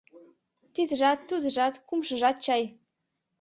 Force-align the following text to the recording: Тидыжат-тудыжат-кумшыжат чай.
Тидыжат-тудыжат-кумшыжат 0.73 2.37
чай. 2.45 2.63